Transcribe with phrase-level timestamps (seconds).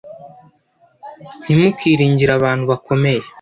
[1.41, 3.21] ntimukiringire abantu bakomeye,